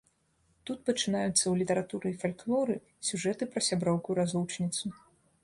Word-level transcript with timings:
Тут 0.69 0.79
пачынаюцца 0.87 1.37
ў 1.37 1.53
літаратуры 1.63 2.07
і 2.13 2.17
фальклоры 2.23 2.75
сюжэты 3.11 3.43
пра 3.53 3.61
сяброўку-разлучніцу. 3.69 4.85